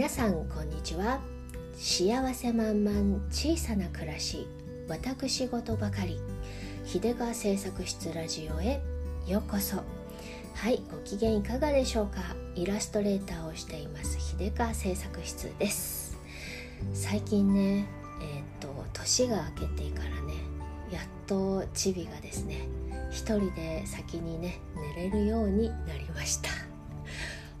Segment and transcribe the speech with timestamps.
[0.00, 1.20] 皆さんこんにちは。
[1.76, 4.46] 幸せ満々小さな暮らし
[4.88, 6.18] 私事ばかり。
[6.86, 8.80] 秀川製作室ラジオへ
[9.26, 9.76] ようこそ。
[10.54, 12.34] はいご機嫌いかがでしょうか。
[12.54, 14.18] イラストレーターをしています。
[14.18, 16.16] 秀川製作室です。
[16.94, 17.86] 最近ね
[18.22, 20.32] えっ、と年が明けてからね
[20.90, 22.66] やっとチビがですね
[23.10, 24.60] 一人で先にね
[24.96, 26.69] 寝れるようになりました。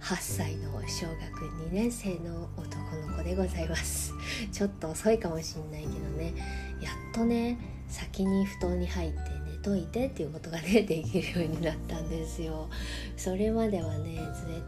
[0.00, 4.12] 8歳の小学2年生の男の子でございます。
[4.50, 6.32] ちょっと遅いかもしんないけどね。
[6.80, 12.68] やっとね先に布団に入って寝といてっていうことがね できるようになったんですよ。
[13.16, 14.16] それまではね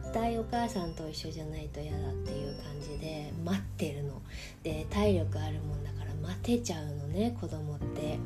[0.02, 4.20] 絶対お母さんと一緒じゃないと嫌だっていう感じで待ってるの。
[4.62, 8.18] で体力あるもんだから待てちゃうのね子供って。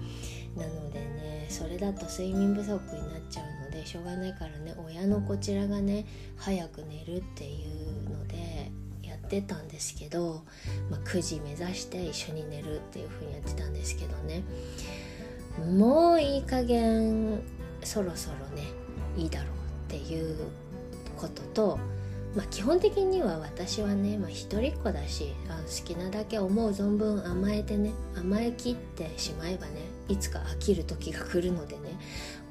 [0.57, 6.07] なのでねそれだと睡眠不足になっちゃうのでしょうがないからね親のこちらがね
[6.37, 8.71] 早く寝るっていうので
[9.03, 10.43] やってたんですけど、
[10.91, 14.43] まあ、9時目指して一緒に寝るっていう風にやってたんですけどね。
[15.75, 17.41] もういい加減
[17.83, 18.65] そろそろね
[19.17, 19.53] いいだろうっ
[19.89, 20.37] ていう
[21.17, 21.79] ことと
[22.37, 31.99] まあ、基本的には私はね、まあ、一人っ子だしあ好きなだけ思う存分甘えてね甘えきってしまえばねいつか飽きる時が来るのでね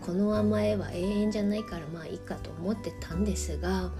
[0.01, 3.91] この甘えは永遠じゃないからまあいいかと思ってたんですが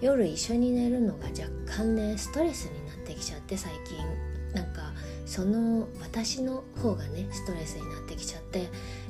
[0.00, 4.38] 夜一緒に寝るのが若干ねストレスになってきちゃって最近。
[4.54, 4.92] なんか
[5.26, 8.60] その私の方がねストレスになってきちゃって、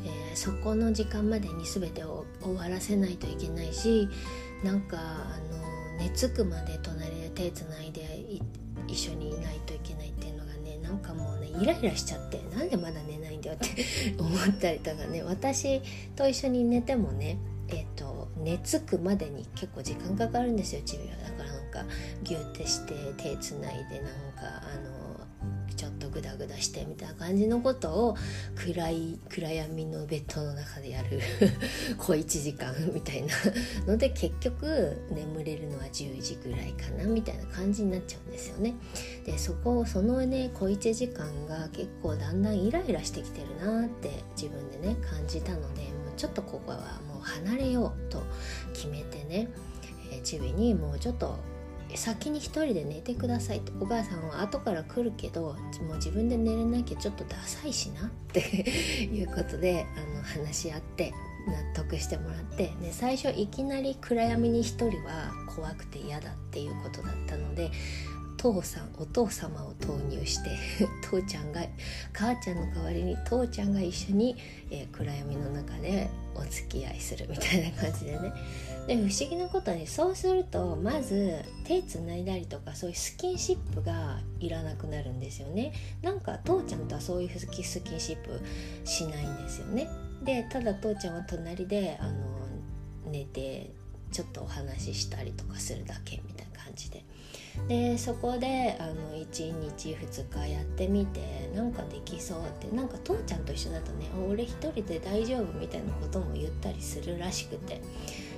[0.04, 4.08] えー、そこの時間までに全てを終わらせないといけないし
[4.64, 8.02] なんかあの寝つくまで隣で手つないで
[8.88, 10.12] 一緒にいないといけない
[10.88, 13.84] なんかもうねイライラしちゃってなんでまだ寝ないんだよって
[14.18, 15.82] 思ったりとかね私
[16.16, 21.58] と一緒に寝てもねえっ、ー、と寝つくまでに結構時間かかるんですよチビはだから。
[21.68, 24.97] なんかギュッてして手つないでなんかあの
[26.18, 28.16] グダグダしてみたいな感じのことを
[28.56, 31.20] 暗い暗闇のベッドの中でやる
[31.96, 33.34] 小1時間みたいな
[33.86, 38.74] ので結局眠れるのは10時ぐらいかなみたいな感じになっちゃうんですよね。
[39.24, 48.22] でそこそのね小1時間が結構だんだんイライラしてきてるなって自分でね感じたのでもうちょっとここはもう離れようと
[48.72, 49.48] 決めてね、
[50.10, 51.38] えー、チビにもうちょっと
[51.96, 55.56] 先に一人で寝てくださいとお母さんは後から来るけど
[55.86, 58.40] もう自分で寝れなきゃちょっとダサいしなって
[59.04, 61.12] いうことであの話し合って
[61.46, 67.70] 納得してもらってで最初いきなり暗闇に一人は怖くて嫌だっていうことだったので
[68.38, 70.50] 父さんお父様を投入して
[71.02, 71.60] 父ちゃんが
[72.12, 74.36] 母ちゃんの代わりに父ちゃんが一緒に、
[74.70, 78.32] えー、暗闇の中でお付き合いするみたいな感じでね。
[78.86, 85.72] で不思議なことにそうするとまず手つないだりとかそういうスキンシップがいらなくなるんですよね。
[86.00, 88.40] なんか父ちゃんとはそういうスキンシップ
[88.84, 89.88] しないんですよね。
[90.24, 92.12] でただ父ちゃんは隣であの
[93.10, 93.72] 寝て
[94.10, 97.04] ちょっとお話ししたりとかするだけみたいな感じで。
[97.66, 107.80] でそこであの1日2日やってみてなんかできそうってなんか父ちゃんと一緒だとね俺一人で大丈夫みたいなことも言ったりするらしくて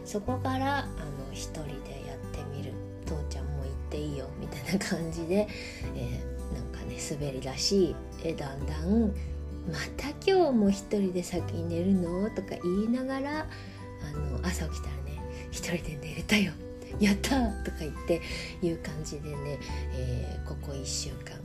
[0.05, 0.89] そこからあの
[1.33, 1.71] 一人で
[2.07, 2.73] やってみる
[3.07, 5.49] 父ちゃんも行っていいよみたいな感じで、
[5.95, 7.95] えー、なんかね滑り出し、
[8.25, 9.13] えだんだん
[9.71, 13.47] 「また今日も一人で先に寝るの?」とか言いながら
[14.03, 15.21] あの朝起きたらね
[15.51, 16.53] 「一人で寝れたよ」
[16.99, 18.21] やったとか言って
[18.63, 19.59] いう感じでね、
[19.95, 21.39] えー、ここ1週間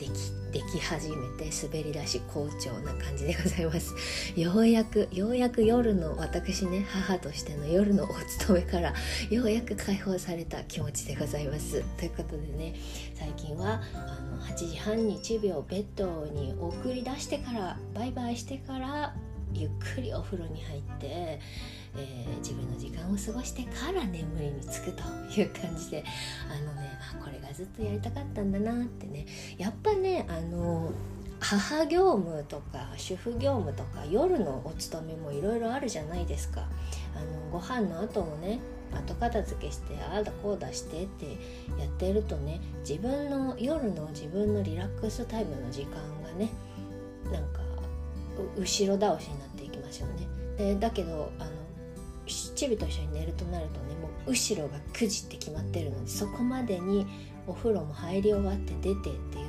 [0.00, 0.10] でき
[0.50, 3.94] でき始めて滑り出し好調な感じでございます。
[4.34, 8.94] ようやくようやく夜の私ね母としての夜のお勤めから
[9.30, 11.82] ようやく解放された気持ちでございます。
[11.98, 12.74] ということでね
[13.14, 19.14] 最近はあの8時半に1秒ベッドに送り出してからバイバイしてから
[19.54, 25.02] ゆっくりお風呂に入って、えー、自分の時間を過ごしてから眠りにつくと
[25.40, 26.04] いう感じで
[26.48, 29.26] あのねあこれがずっとやりたかったんだなってね。
[29.58, 30.92] やっぱねあの
[31.40, 36.68] 母業務とか主婦業務とか夜のお勤めもいろいろあるじゃないですか。
[37.16, 38.60] あのご飯の後もね
[38.92, 41.26] 後片付けしてああだこうだしてって
[41.78, 45.92] やってるとね自分の夜の自分のリラックスタイムの時間
[46.22, 46.50] がね
[48.56, 50.26] 後ろ倒しになっていきますよね。
[50.56, 51.50] でだけどあの
[52.26, 57.06] チビと一緒に寝るとなるとねもう後ろが9時って決まってるのでそこまでに
[57.46, 59.46] お風呂も入り終わって出てっていう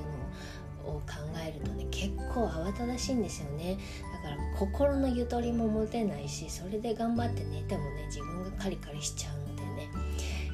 [0.86, 1.04] のを考
[1.46, 3.78] えるとね結構慌ただしいんですよね。
[4.24, 9.90] だから心のゆとりも持てないしそれで頑張って寝てもね自分がカリカリしちゃうのでね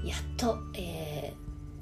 [0.04, 0.87] やっと、え、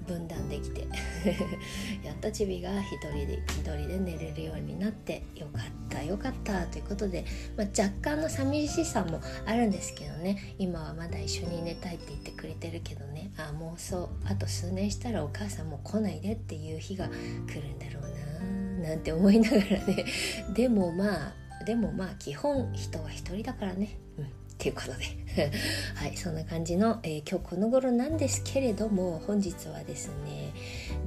[0.07, 0.81] 分断できて
[2.03, 7.25] やっとチビが一人で一人で寝れるようになってよかったよかったということで、
[7.57, 10.55] まあ、若干の寂しさもあるんですけどね。
[10.57, 13.31] 今はまだ一緒に寝たいって言ってくれてるけどね。
[13.37, 20.05] あもうそうあと数年したらお母さんも来ないでっていう日が来るんだろうななんて思いながらね。
[20.53, 23.97] でもまあでもまあ基本人は一人だからね。
[24.17, 24.44] うん。
[24.55, 25.25] っていうことで。
[25.95, 30.53] はいそんな感じの、えー、今日この頃なんですけれども本日はですね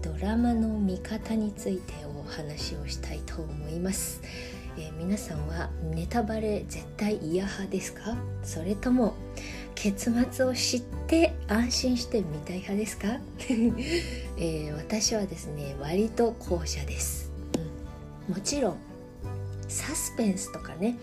[0.02, 4.20] ドラマの見方についてお話をしたいと思います、
[4.76, 8.18] えー、皆さんはネタバレ絶対嫌派ですか？
[8.44, 9.14] それとも
[9.74, 13.20] 結末を知って安心して見たい派ですか、
[14.36, 17.30] えー、私はですね割と後者です、
[18.28, 18.76] うん、もちろん
[19.68, 20.98] サスペンスとかね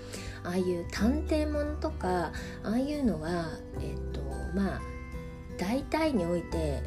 [0.45, 2.31] ああいう探偵ものとか
[2.63, 3.49] ああいうのは
[3.81, 4.21] えっ、と
[4.55, 4.81] まあ
[5.57, 6.81] 大体において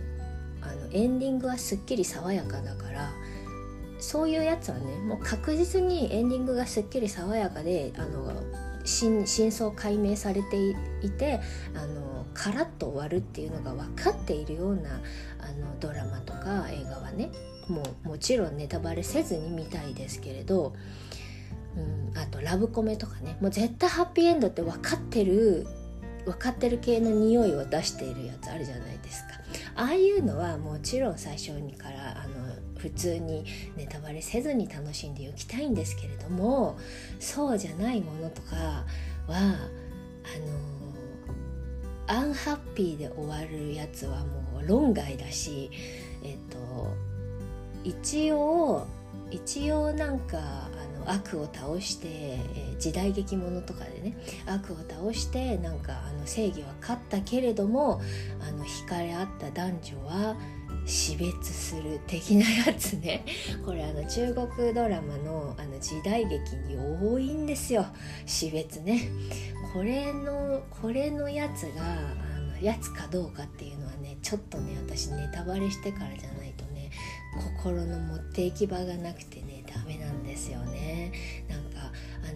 [0.61, 3.11] あのエンディングはすっきり爽やかだから
[3.99, 8.33] そういうやつはねもう確実にエンディングがすっきり爽やかであの
[8.85, 10.71] 真相解明されて
[11.03, 11.41] いて
[11.75, 15.01] あのカラッと終わるっていうのが分かっているような
[15.41, 17.31] あのドラマとか映画はね
[17.69, 20.73] もうもちろんネタバレせずに見たいですけれど、
[22.21, 23.37] あとラブコメとかね。
[23.41, 25.67] もう絶対ハッピーエンドって分かってる
[26.25, 29.29] 分かってる系の匂いを出しているやつあるじゃないですか。
[29.77, 33.45] ああいうのはもちろん最初にからあの普通に
[33.77, 36.79] ネタバレせずに楽しんでおきたいんですけれども
[37.19, 38.85] そうじゃないものとかは
[39.29, 39.59] あの
[42.07, 45.71] アンハッピーで終わるやつはもう論外だし
[46.23, 46.95] えっと
[47.85, 48.87] 一応
[49.31, 50.69] 一応なんか
[51.09, 54.17] 悪を倒して、え、時代劇ものとかでね
[54.47, 58.01] 悪を倒してなんかあの正義は勝ったけれども
[58.41, 60.37] あの惹かれ合った男女は
[60.85, 63.25] 死別する的なやつね。
[63.65, 67.87] これあの中国ドラマのあの時代劇に多いんですよ。
[68.25, 69.11] 死別ね。
[69.75, 76.91] これのこれのやつがあのやつかどうかっていうのはねちょっとね私ネタバレしてからじゃないとね
[77.57, 81.13] 心の持っていき場がなくてねダメなんですよね。
[81.49, 81.93] なんか
[82.23, 82.33] あ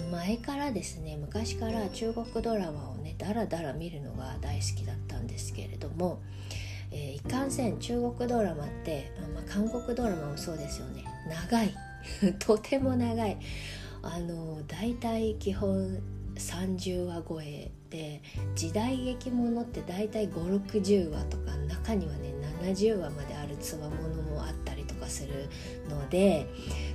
[0.00, 6.20] のー、前からですね昔から中国ドラマをねダラダラ見るのが大好きだったんですけれども、
[6.90, 11.04] えー、いかんせん中国ドラマって、まあ、韓国ドラマもそうですよね。
[11.28, 11.74] 長い。
[12.38, 13.38] とても長い。
[14.02, 16.02] あのー、大体基本
[16.34, 18.22] 30話超えで
[18.54, 22.32] 時代劇ものって大体560話とか中にはね
[22.62, 24.61] 70話まであるつわものもあったりと
[25.02, 25.48] かする
[25.88, 26.46] ので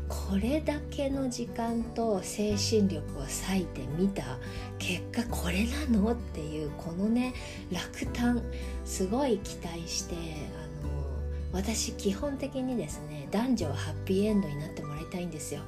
[0.07, 4.23] これだけの時間と精神力を割いてみた
[4.79, 7.33] 結果これなのっていうこのね
[7.71, 8.41] 落胆
[8.85, 10.93] すごい期待してあの
[11.51, 15.61] 私基本的にですね男女はハッピーエンドになってもらいたいんですよ。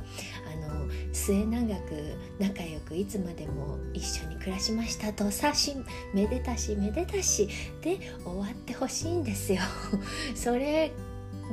[0.51, 5.75] あの末永く仲良くいつまでも一緒に暮らしましたとさし
[6.13, 7.49] めでたしめでたし
[7.81, 9.61] で終わってほしいんですよ。
[10.35, 10.91] それ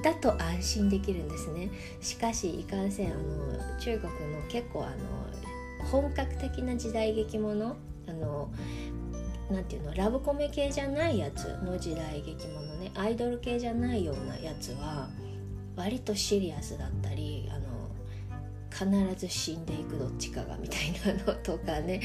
[0.03, 1.71] だと安心できるんですね。
[2.01, 7.77] しかしいかんせんあの中国の結構あの本格的な時代劇もの
[8.09, 8.51] あの
[9.51, 15.09] なていうのラブコメ系じゃないやつの時代劇ものねアイドル系じゃないようなやつは
[15.77, 17.77] 割とシリアスだったりあの
[18.71, 22.01] 必ず死んでいくどっちかがみたいなのとかね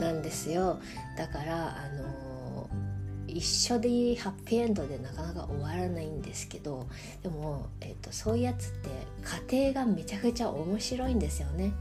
[0.00, 0.80] なんですよ。
[1.18, 2.04] だからあの
[3.34, 6.86] 一緒でハッピーエンドでなかなか終わらないんですけど
[7.22, 8.90] でも、えーと、そういうやつって
[9.50, 11.72] 家庭がめちゃくちゃ面白いんですよね。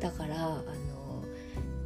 [0.00, 1.24] だからあの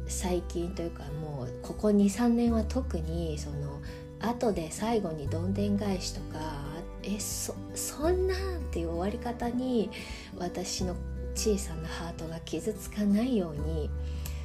[0.07, 3.81] 最近というかもうここ23年は特にその
[4.19, 9.89] 後で最後にどんでん返しとかえそそんなんっていう終わり方に
[10.37, 10.95] 私の
[11.35, 13.89] 小さなハートが傷つかないように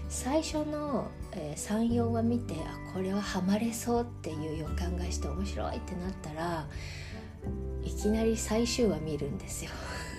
[0.08, 6.66] 最初の、えー、34話見てあこれはハマれそうっていう予感がして面白いってなったら
[7.84, 9.70] いきなり最終話見るんですよ。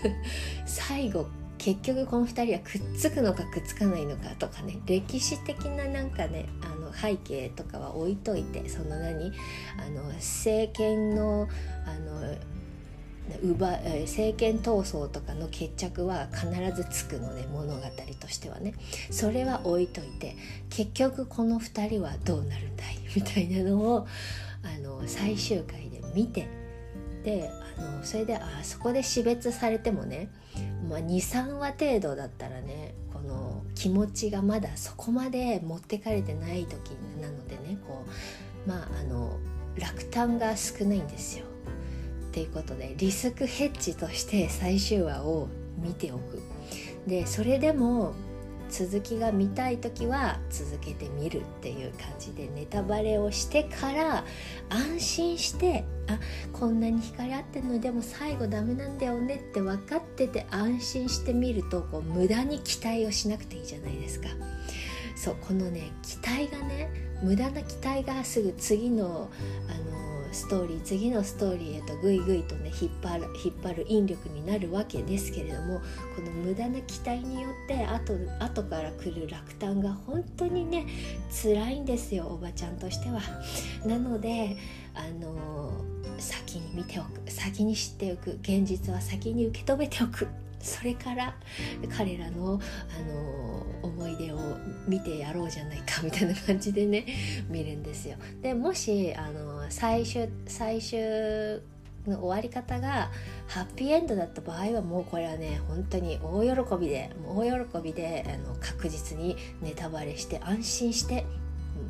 [0.65, 1.27] 最後
[1.58, 9.34] 結局この2人はくっつくのかくっつかないのかとかね歴史的ななんかねあの背景とかは置いといてその何
[9.77, 11.50] あの政権の
[11.86, 12.38] あの
[13.43, 17.81] 奪政権闘争とかの決着は必ずつくので物語
[18.19, 18.74] としてはね。
[19.12, 20.36] それは置いといて
[20.69, 22.98] 結局この2人はどうなるんだい？
[23.15, 24.07] みたいなのを
[24.63, 26.48] あの最終回で見て
[27.24, 30.29] であのそれであそこで死別されてもね、
[30.89, 38.05] まあ、23話程度だったらねこの気持ちがまだそこまで持ってかれてない時なのでねこ
[38.65, 39.38] うまああの
[39.77, 41.45] 落胆が少ないんですよ。
[42.29, 46.41] っていうことでリスクヘッジとして最終話を見ておく
[47.07, 48.13] でそれでも
[48.69, 54.24] 続きが見たい時は続けてみるっていう感じでネタバレをしてから
[54.69, 56.19] 安心してあ
[56.53, 64.27] こんなに光合ってるのでも最後ダメなんだよねって分かってて安心してみるとこう無駄に期待をしなくていいじゃないですか。
[65.15, 66.89] そうこのね期待がね
[67.21, 69.29] 無駄な期待がすぐ次の
[69.67, 75.81] あのストーリー次のストーリーへとぐいぐいとね引っ張る引っ張る引力になるわけですけれども
[76.15, 80.86] この無駄な期待によって後後から来る落胆が本当にね
[81.29, 83.21] 辛いんですよおばちゃんとしては。
[83.86, 84.57] なので
[84.93, 85.71] あの
[86.17, 90.27] 先に見ておく先に知っておく現実は先に受け止めておく
[90.59, 91.33] それから
[91.97, 92.59] 彼らの
[92.97, 94.37] あの思い出を
[94.87, 97.05] 見てやろうじゃないかみたいな感じでね
[97.49, 98.17] 見るんですよ。
[98.41, 100.99] でもしあの最終最終
[102.07, 103.09] の終わり方が
[103.47, 111.25] ハッピーエンドだった場合はもうこれはね本当に大喜びで大喜びであの確実にネタバレして安心して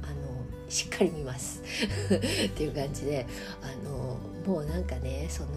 [0.03, 1.61] あのしっかり見ます
[2.13, 3.25] っていう感じで
[3.61, 5.49] あのもうなんかねその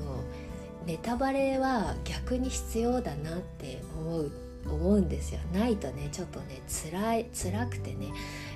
[0.86, 4.32] ネタバレは逆に必要だなって思う
[4.64, 5.40] 思うんですよ。
[5.52, 8.12] ないとねちょっとね辛い辛くてね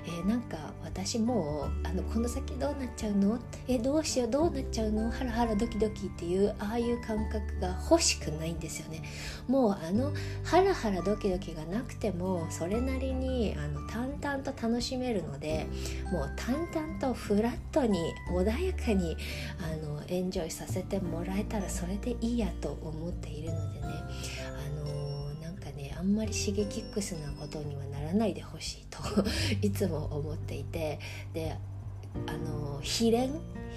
[0.07, 3.39] えー、なんか私もうあのこの先どうなっちゃうの？
[3.67, 4.31] えどうしよう？
[4.31, 5.11] どうなっちゃうの？
[5.11, 9.03] ハラハラドキドキっていうああいう感覚が欲しくないんですよね。
[9.49, 10.13] もうあの
[10.45, 15.67] ハラハラドキドキがなくてもそれなりにあの淡々と楽しめるので
[16.13, 17.99] もう淡々とフラットに
[18.31, 19.17] 穏やかに
[19.61, 23.87] あのエンジョイさせてもらえたらそれでいいやと思っているのでね。
[23.87, 24.76] あのなんかね
[25.99, 28.99] あんまりシゲキックスなことにはならないでほしいと
[29.63, 30.99] いつも思っていて
[31.33, 31.57] で
[32.27, 33.31] あの悲恋？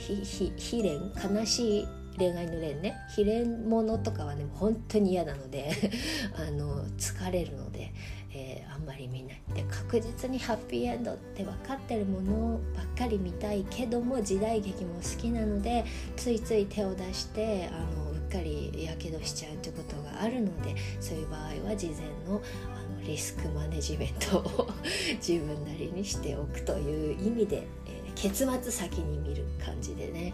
[0.07, 1.39] 悲恋？
[1.39, 2.95] 悲しい恋愛の恋ね？
[3.17, 5.71] 悲恋ものとかはね本当に嫌なので
[6.35, 7.93] あの疲れるので、
[8.33, 9.41] えー、あんまり見ない。
[9.53, 15.85] で確実にハッピーエンドって分かってるものばっかり見たいけども時代劇も好きなので
[16.15, 22.41] ついつい手を出してあのかりやけどしちゃうってことがあるのでそういう場合は事前の
[22.75, 24.69] あのリスクマネジメントを
[25.15, 30.33] 自分なりにしておくという意味で、えー、結末先に見る感じでね、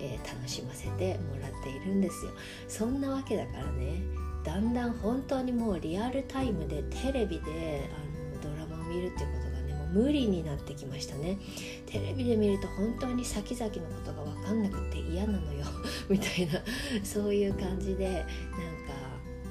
[0.00, 2.32] えー、楽しませてもらっているんですよ。
[2.68, 4.02] そんなわけだからね
[4.44, 9.45] だんだん本当にもうリアルタイムでテレビであのドラマを見るってこと
[9.92, 11.38] 無理になってきましたね。
[11.86, 15.64] テレビで見ると本当に先々のことが分かんなくて嫌なのよ。
[16.08, 16.60] みたいな。
[17.04, 18.26] そういう感じでなんか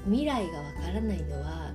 [0.04, 1.72] 未来が分からないのは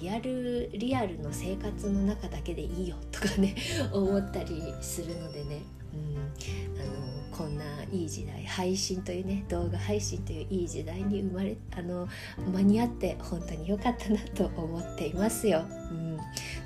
[0.00, 2.96] リアルリアルの生活の中だけでいいよ。
[3.12, 3.54] とかね
[3.92, 5.60] 思ったりするのでね、
[5.92, 12.08] うん、あのこんないい時代配信というね動画配信といういい時代に生まれあの
[12.50, 15.64] 間に合って本当に良かったなと思っていますよ。
[15.90, 16.09] うん、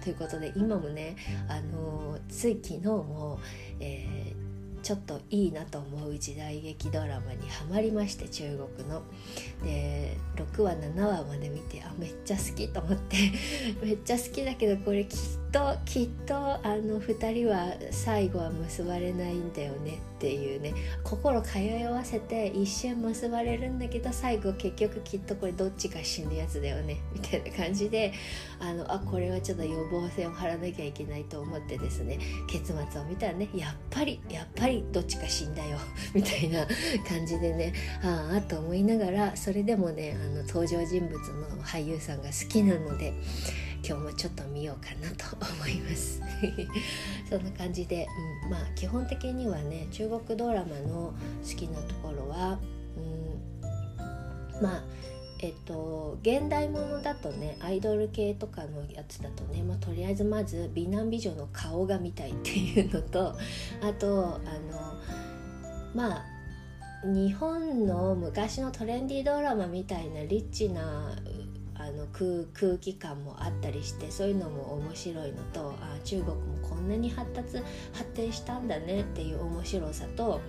[0.05, 1.17] ということで今もね
[1.49, 3.41] あのつい昨日も、
[3.81, 4.45] えー
[4.85, 9.03] ちょっといいなと思う時代劇ドラマにハマりまして中国の。
[9.65, 13.17] で6話7話まで見てあめっちゃ好きと思って
[13.83, 15.19] めっちゃ好きだけどこれきっ
[15.55, 20.75] ときっとあの2人は最後は結ばれないんだよねっていうね。
[21.05, 28.13] 心通い合わせて一瞬結ばれるんだけど最後結局きっとこれどっちか死ぬやつだよねみたいな感じで
[28.59, 32.19] あのあこれはちょっと予防線を張らなきゃいけないと思ってですね
[32.49, 35.79] 結末を見たらねやっぱりやっぱりどっちか死んだよ
[36.15, 36.67] みたいな
[37.09, 43.13] 感じでねああと思いながらそれでもねあの登場人物の俳優さんが好きなので
[43.87, 46.23] 今日もちょっと見ようかなと思います。
[47.29, 48.07] そんな感じで、
[48.45, 51.13] うん、まあ基本的にはね中国ドラマの
[51.43, 52.59] 好きなところは、
[52.97, 54.85] うん、まあ
[55.41, 63.37] えっと、現代ものだとねアイドル系とかのやつだとね、まあ、とりあえずまず美男美女の顔が見たいっていうのと
[63.83, 64.39] あとあ
[64.73, 64.95] の
[65.95, 66.25] まあ
[67.05, 71.15] 日本の昔のトレンディードラマみたいなリッチな
[71.87, 77.59] あの空空気感もあったりしてそういうのも面白いのとあ中国もこんなに発達
[77.93, 80.41] 発展したんだねっていう面白さと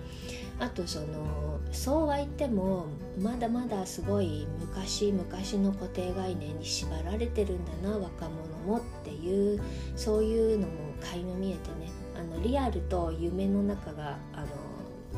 [0.58, 2.86] あとそのそうは言っても
[3.18, 9.60] まだまだすごい昔昔の固定概念に縛られてるんだな若者もっていう
[9.94, 11.90] そういうのも垣間見えてね。
[12.18, 14.46] あのリアルと夢の中があの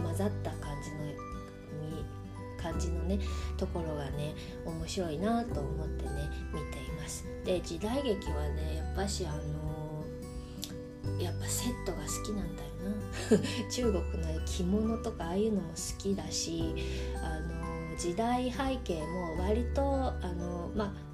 [0.02, 0.67] 混ざった感じ
[2.78, 3.18] 感じのね
[3.56, 6.10] ところがね面白いなと思ってね
[6.54, 7.26] 見ています。
[7.44, 10.04] で時代劇はねやっぱしあの
[11.20, 13.68] やっぱセットが好きなんだよな。
[13.70, 16.74] 中国の着物とかああいうのも好きだし
[17.22, 21.07] あの時代背景も割とあのまあ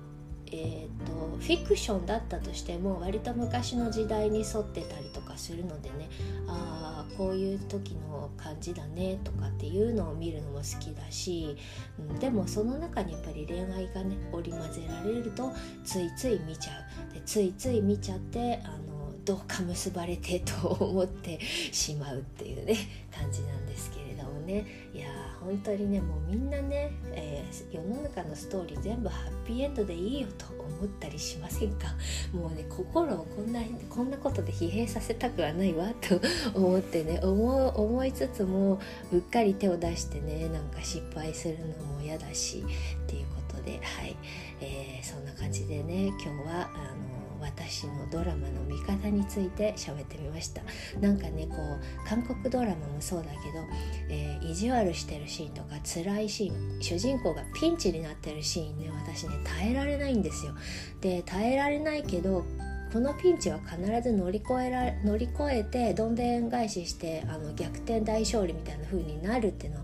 [0.57, 6.09] えーと、フィクションだったとしても割と昔の時代に沿ってたりとかするのでね。
[6.47, 11.57] ああこういう時の感じだねとかっていうのを見るのも好きだし、
[11.99, 15.53] うん、でもその中にやっぱり恋愛がね織り交ぜられると
[15.85, 16.73] ついつい見ちゃ
[17.11, 17.15] う。
[17.15, 21.39] でついつい見ちゃってあのどうか結ばれてと思って
[21.73, 22.77] しまうっていうね
[23.17, 24.67] 感じなんですけれどもね。
[24.93, 25.09] いや
[25.45, 31.89] 本当にねもうみんなね、えー、世の中のストーリー全部ハッピーエンドでいいよと思ったりしませんか？
[32.33, 33.61] もうね心をこんな
[33.91, 36.21] こんなことで疲弊させたくはないわと
[36.59, 38.81] 思ってね思思いつつも
[39.13, 42.65] うっかり手を出してねなんか失敗するのも嫌だし
[43.05, 44.17] っていうことではい、
[44.61, 47.14] えー、そんな感じでね今日はあの
[47.45, 50.63] 私のドラマの見方について喋ってみました。
[51.01, 53.65] なんかねこう韓国ドラマもそうだけど、
[54.09, 60.55] えー、意地悪してるシーンとか辛いシーン主人公がピンチになってるシーンね私ね耐えられないんですよ。
[61.01, 62.45] で耐えられないけど
[62.93, 69.81] このピンチは必ず乗り越えら乗り越えてどんでん返ししてあの逆転大勝利みたいな風になるっていうの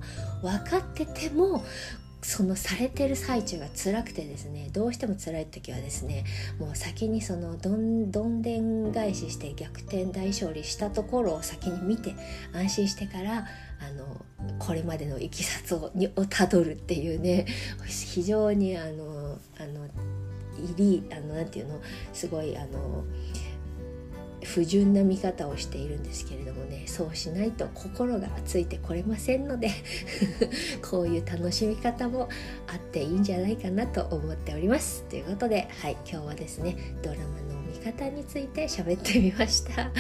[0.49, 1.65] は分かってても
[2.31, 6.25] そのされてる最中が辛くてですねどうしても辛い時はですね
[6.61, 12.15] もう先にそのどんどんでん返しして逆転大勝利したところを先に見て
[12.53, 13.49] 安心してから
[13.81, 14.25] あの
[14.61, 15.91] これまでのいきさつを
[16.29, 17.47] たどるっていうね
[17.85, 19.89] 非常にあのあの
[20.77, 21.81] 入りあのなんていうの
[22.13, 23.05] すごいあの
[24.55, 29.71] 不純な見方をしているんですけれどもねそうしないと心がついてこれませんので
[30.83, 32.29] こういう楽しみ方も
[32.67, 35.05] あっていいんじゃないかなと思っております。
[35.05, 39.83] ということではい今日はですねドラマの見方について喋ってみました。
[39.87, 39.91] あ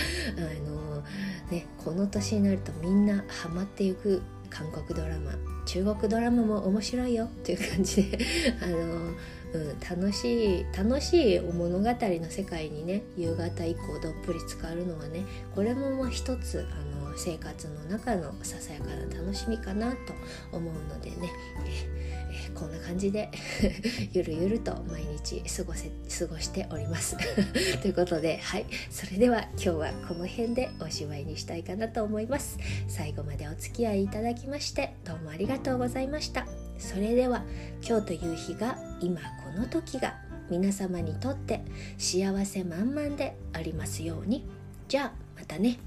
[0.68, 1.02] の
[1.50, 5.32] ねこの年になるとみんなハマっていく韓国ドラマ
[5.64, 8.18] 中国ドラマも面白いよっていう感じで
[8.60, 9.14] あの
[9.52, 20.14] うん、楽しい楽しい物語の世界にね夕方以降どっぷり浸かるのはねこれももう一つあの生活の中のささやかな楽しみかなと
[20.52, 21.32] 思うのでね。
[21.66, 22.10] ええ
[22.54, 23.30] こんな感じで
[24.12, 27.16] ゆるゆると毎日過ごせ過ごしております。
[27.80, 28.66] ということではい。
[28.90, 32.58] それでは今日はこの辺でおしまいにしたいかなと思います。
[32.88, 36.46] 最後までお付き合いいただきましてどうもありがとうございました。
[36.80, 37.44] それでは
[37.86, 40.16] 今日という日が今この時が
[40.50, 41.62] 皆様にとって
[41.98, 44.44] 幸せ満々でありますように
[44.88, 45.78] じゃあまたね。